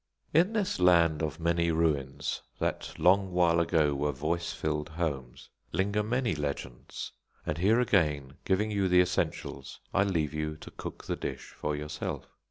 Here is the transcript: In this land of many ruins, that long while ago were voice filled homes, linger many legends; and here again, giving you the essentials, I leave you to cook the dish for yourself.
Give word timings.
In 0.33 0.53
this 0.53 0.79
land 0.79 1.21
of 1.21 1.39
many 1.39 1.69
ruins, 1.69 2.41
that 2.57 2.91
long 2.97 3.31
while 3.31 3.59
ago 3.59 3.93
were 3.93 4.11
voice 4.11 4.51
filled 4.51 4.89
homes, 4.89 5.49
linger 5.73 6.01
many 6.01 6.33
legends; 6.33 7.11
and 7.45 7.59
here 7.59 7.79
again, 7.79 8.33
giving 8.43 8.71
you 8.71 8.87
the 8.87 8.99
essentials, 9.01 9.79
I 9.93 10.03
leave 10.03 10.33
you 10.33 10.57
to 10.57 10.71
cook 10.71 11.05
the 11.05 11.15
dish 11.15 11.49
for 11.55 11.75
yourself. 11.75 12.25